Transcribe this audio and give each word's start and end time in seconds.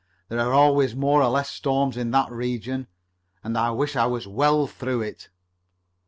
There 0.29 0.39
are 0.39 0.51
always 0.51 0.95
more 0.95 1.21
or 1.21 1.29
less 1.29 1.51
storms 1.51 1.95
in 1.95 2.09
that 2.09 2.31
region, 2.31 2.87
and 3.43 3.55
I 3.55 3.69
wish 3.69 3.95
I 3.95 4.07
was 4.07 4.27
well 4.27 4.65
through 4.65 5.03
it." 5.03 5.29